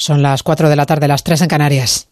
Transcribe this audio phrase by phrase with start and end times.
[0.00, 2.08] Son las 4 de la tarde, las 3 en Canarias.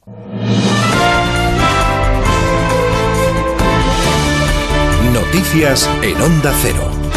[5.11, 7.08] Noticias en Onda Cero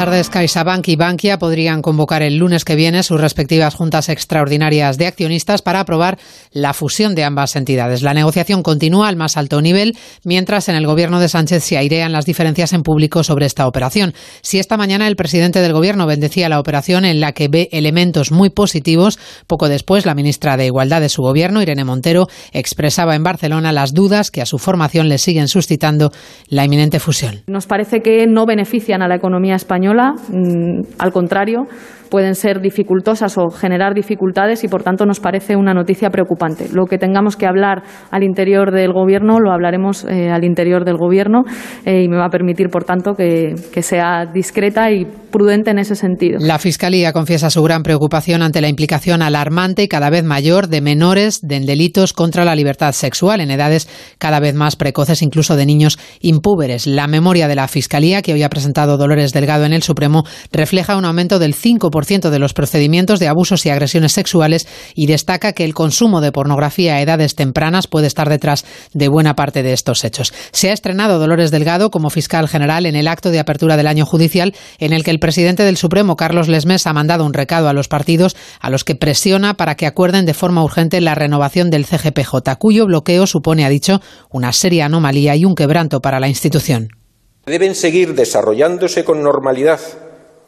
[0.00, 5.06] tardes, CaixaBank y Bankia podrían convocar el lunes que viene sus respectivas juntas extraordinarias de
[5.06, 6.16] accionistas para aprobar
[6.52, 8.00] la fusión de ambas entidades.
[8.00, 12.12] La negociación continúa al más alto nivel, mientras en el gobierno de Sánchez se airean
[12.12, 14.14] las diferencias en público sobre esta operación.
[14.40, 18.32] Si esta mañana el presidente del gobierno bendecía la operación en la que ve elementos
[18.32, 23.22] muy positivos, poco después la ministra de Igualdad de su gobierno, Irene Montero, expresaba en
[23.22, 26.10] Barcelona las dudas que a su formación le siguen suscitando
[26.48, 27.42] la inminente fusión.
[27.48, 31.66] Nos parece que no benefician a la economía española Mm, al contrario,
[32.10, 36.66] pueden ser dificultosas o generar dificultades y, por tanto, nos parece una noticia preocupante.
[36.72, 40.96] Lo que tengamos que hablar al interior del Gobierno lo hablaremos eh, al interior del
[40.96, 41.44] Gobierno
[41.84, 45.78] eh, y me va a permitir, por tanto, que, que sea discreta y prudente en
[45.78, 46.38] ese sentido.
[46.40, 50.80] La Fiscalía confiesa su gran preocupación ante la implicación alarmante y cada vez mayor de
[50.80, 55.66] menores en delitos contra la libertad sexual en edades cada vez más precoces, incluso de
[55.66, 56.88] niños impúberes.
[56.88, 60.96] La memoria de la Fiscalía, que hoy ha presentado Dolores Delgado en el Supremo, refleja
[60.96, 65.64] un aumento del 5% de los procedimientos de abusos y agresiones sexuales y destaca que
[65.64, 70.04] el consumo de pornografía a edades tempranas puede estar detrás de buena parte de estos
[70.04, 70.32] hechos.
[70.52, 74.06] Se ha estrenado Dolores Delgado como fiscal general en el acto de apertura del año
[74.06, 77.72] judicial en el que el presidente del Supremo, Carlos Lesmes, ha mandado un recado a
[77.72, 81.86] los partidos a los que presiona para que acuerden de forma urgente la renovación del
[81.86, 86.99] CGPJ, cuyo bloqueo supone, ha dicho, una seria anomalía y un quebranto para la institución.
[87.46, 89.80] Deben seguir desarrollándose con normalidad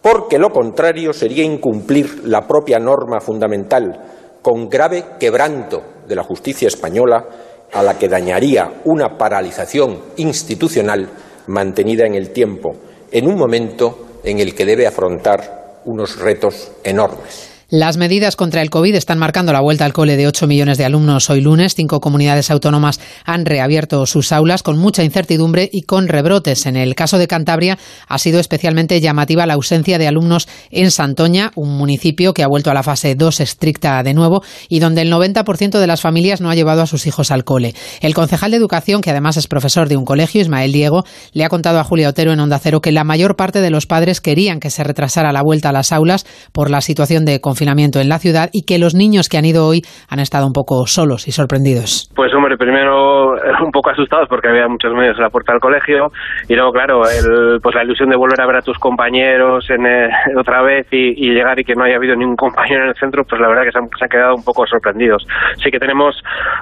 [0.03, 6.69] porque lo contrario sería incumplir la propia norma fundamental, con grave quebranto de la justicia
[6.69, 7.25] española,
[7.73, 11.09] a la que dañaría una paralización institucional
[11.47, 12.73] mantenida en el tiempo,
[13.11, 17.52] en un momento en el que debe afrontar unos retos enormes.
[17.75, 20.85] Las medidas contra el COVID están marcando la vuelta al cole de 8 millones de
[20.85, 21.75] alumnos hoy lunes.
[21.75, 26.67] Cinco comunidades autónomas han reabierto sus aulas con mucha incertidumbre y con rebrotes.
[26.67, 27.79] En el caso de Cantabria
[28.09, 32.71] ha sido especialmente llamativa la ausencia de alumnos en Santoña, un municipio que ha vuelto
[32.71, 36.51] a la fase 2 estricta de nuevo y donde el 90% de las familias no
[36.51, 37.75] ha llevado a sus hijos al cole.
[38.03, 41.49] El concejal de Educación, que además es profesor de un colegio, Ismael Diego, le ha
[41.49, 44.61] contado a Julia Otero en Onda Cero que la mayor parte de los padres querían
[44.61, 48.19] que se retrasara la vuelta a las aulas por la situación de confinamiento en la
[48.19, 51.33] ciudad y que los niños que han ido hoy han estado un poco solos y
[51.33, 52.11] sorprendidos.
[52.15, 53.33] Pues hombre, primero
[53.65, 56.13] un poco asustados porque había muchos medios en la puerta del colegio
[56.49, 59.87] y luego, claro, el, pues la ilusión de volver a ver a tus compañeros en,
[59.87, 60.09] eh,
[60.39, 63.41] otra vez y, llegar y que no haya habido ningún compañero en el centro, pues
[63.41, 65.25] la verdad que se han, quedado un poco sorprendidos.
[65.63, 66.15] Sí que tenemos,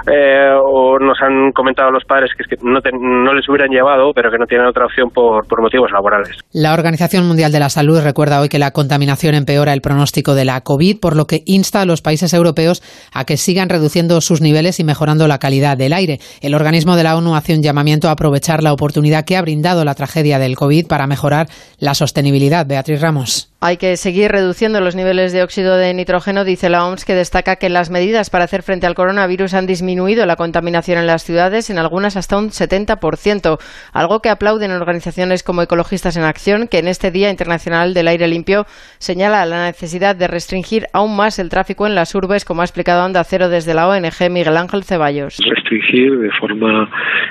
[0.06, 4.12] eh, o nos han comentado los padres que, es que no, no les hubieran llevado,
[4.14, 6.38] pero que no tienen otra opción por, por motivos laborales.
[6.52, 10.44] La Organización Mundial de la Salud recuerda hoy que la contaminación empeora el pronóstico de
[10.44, 14.40] la COVID por lo que insta a los países europeos a que sigan reduciendo sus
[14.40, 16.20] niveles y mejorando la calidad del aire.
[16.40, 19.84] El organismo de la ONU hace un llamamiento a aprovechar la oportunidad que ha brindado
[19.84, 22.66] la tragedia del COVID para mejorar la sostenibilidad.
[22.66, 23.50] Beatriz Ramos.
[23.62, 27.56] Hay que seguir reduciendo los niveles de óxido de nitrógeno, dice la OMS, que destaca
[27.56, 31.68] que las medidas para hacer frente al coronavirus han disminuido la contaminación en las ciudades,
[31.68, 33.58] en algunas hasta un 70%,
[33.92, 38.28] algo que aplauden organizaciones como Ecologistas en Acción, que en este Día Internacional del Aire
[38.28, 38.66] Limpio
[38.98, 43.02] señala la necesidad de restringir aún más el tráfico en las urbes, como ha explicado
[43.02, 45.38] Anda Cero desde la ONG Miguel Ángel Ceballos.
[45.48, 46.88] Restringir de forma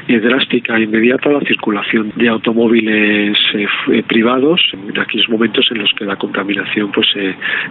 [0.07, 5.79] eh, drástica e inmediata la circulación de automóviles eh, eh, privados en aquellos momentos en
[5.79, 7.07] los que la contaminación pues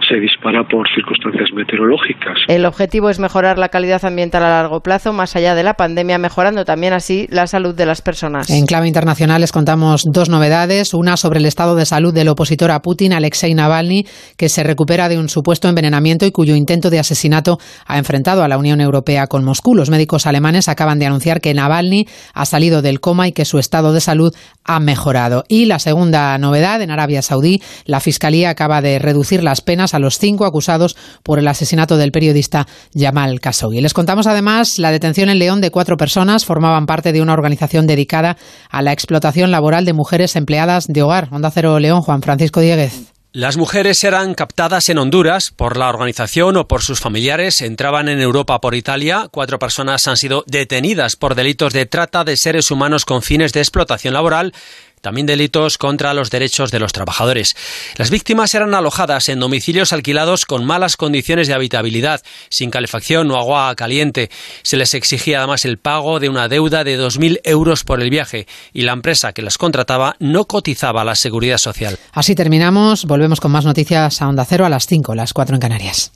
[0.07, 2.37] se dispara por circunstancias meteorológicas.
[2.47, 6.17] El objetivo es mejorar la calidad ambiental a largo plazo, más allá de la pandemia,
[6.17, 8.49] mejorando también así la salud de las personas.
[8.49, 10.93] En clave internacional les contamos dos novedades.
[10.93, 14.03] Una sobre el estado de salud del opositor a Putin, Alexei Navalny,
[14.37, 15.29] que se recupera de un
[15.67, 19.75] envenenamiento y cuyo intento de asesinato ha enfrentado a la Unión Europea con Moscú.
[19.75, 23.59] Los médicos alemanes acaban de anunciar que Navalny ha salido del coma y que su
[23.59, 24.33] estado de salud
[24.63, 25.43] ha mejorado.
[25.47, 29.99] Y la segunda novedad, en Arabia Saudí, la Fiscalía acaba de reducir las penas a
[29.99, 33.81] los cinco acusados por el asesinato del periodista Jamal Khashoggi.
[33.81, 36.45] Les contamos además la detención en León de cuatro personas.
[36.45, 38.37] Formaban parte de una organización dedicada
[38.69, 41.29] a la explotación laboral de mujeres empleadas de hogar.
[41.31, 43.18] Onda Cero León, Juan Francisco Dieguez.
[43.31, 48.19] Las mujeres eran captadas en Honduras por la organización o por sus familiares, entraban en
[48.21, 49.27] Europa por Italia.
[49.29, 53.59] Cuatro personas han sido detenidas por delitos de trata de seres humanos con fines de
[53.59, 54.51] explotación laboral
[55.01, 57.55] también delitos contra los derechos de los trabajadores.
[57.97, 63.37] Las víctimas eran alojadas en domicilios alquilados con malas condiciones de habitabilidad, sin calefacción o
[63.37, 64.29] agua caliente.
[64.63, 68.47] Se les exigía además el pago de una deuda de 2.000 euros por el viaje
[68.73, 71.97] y la empresa que las contrataba no cotizaba la seguridad social.
[72.13, 73.05] Así terminamos.
[73.05, 76.11] Volvemos con más noticias a Onda Cero a las 5, las 4 en Canarias.